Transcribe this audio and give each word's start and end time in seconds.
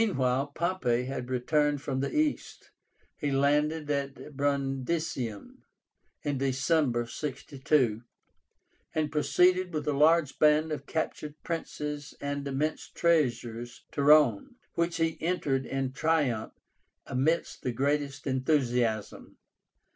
Meanwhile 0.01 0.47
Pompey 0.55 1.03
had 1.05 1.29
returned 1.29 1.79
from 1.79 1.99
the 1.99 2.11
East. 2.11 2.71
He 3.19 3.29
landed 3.29 3.87
at 3.91 4.35
Brundisium 4.35 5.57
in 6.23 6.39
December, 6.39 7.05
62, 7.05 8.01
and 8.95 9.11
proceeded 9.11 9.71
with 9.71 9.87
a 9.87 9.93
large 9.93 10.39
band 10.39 10.71
of 10.71 10.87
captured 10.87 11.35
princes 11.43 12.15
and 12.19 12.47
immense 12.47 12.89
treasures 12.89 13.85
to 13.91 14.01
Rome, 14.01 14.55
which 14.73 14.97
he 14.97 15.21
entered 15.21 15.67
in 15.67 15.91
triumph 15.93 16.53
amidst 17.05 17.61
the 17.61 17.71
greatest 17.71 18.25
enthusiasm. 18.25 19.37